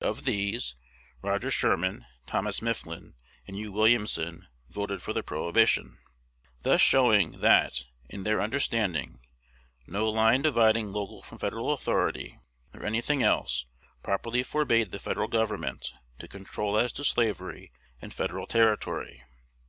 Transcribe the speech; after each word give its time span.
Of 0.00 0.24
these, 0.24 0.74
Roger 1.22 1.48
Sherman, 1.48 2.06
Thomas 2.26 2.60
Mifflin, 2.60 3.14
and 3.46 3.54
Hugh 3.56 3.70
Williamson 3.70 4.48
voted 4.68 5.00
for 5.00 5.12
the 5.12 5.22
prohibition; 5.22 5.98
thus 6.62 6.80
showing, 6.80 7.38
that, 7.38 7.84
in 8.10 8.24
their 8.24 8.40
understanding, 8.42 9.20
no 9.86 10.08
line 10.08 10.42
dividing 10.42 10.90
local 10.92 11.22
from 11.22 11.38
Federal 11.38 11.72
authority, 11.72 12.40
nor 12.74 12.84
any 12.84 13.00
thing 13.00 13.22
else, 13.22 13.66
properly 14.02 14.42
forbade 14.42 14.90
the 14.90 14.98
Federal 14.98 15.28
Government 15.28 15.92
to 16.18 16.26
control 16.26 16.76
as 16.76 16.92
to 16.94 17.04
slavery 17.04 17.70
in 18.02 18.10
Federal 18.10 18.48
territory. 18.48 19.22